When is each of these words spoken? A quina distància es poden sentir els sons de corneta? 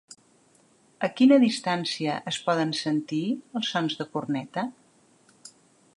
A 1.07 1.09
quina 1.19 1.37
distància 1.43 2.15
es 2.33 2.39
poden 2.47 2.73
sentir 2.79 3.23
els 3.61 3.73
sons 3.77 4.01
de 4.03 4.09
corneta? 4.17 4.65